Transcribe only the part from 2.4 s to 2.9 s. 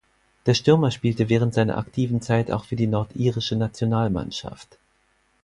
auch für die